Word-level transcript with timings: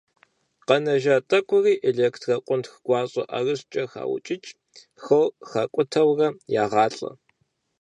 Къэнэжа 0.67 1.15
тӀэкӀури 1.29 1.73
электрокъунтх 1.89 2.73
гуащӀэ 2.85 3.23
ӀэрыщӀкӀэ 3.29 3.83
хаукӀыкӀ, 3.91 4.51
хлор 5.03 5.27
хакӀутэурэ 5.49 6.27
ягъалӀэ. 6.63 7.11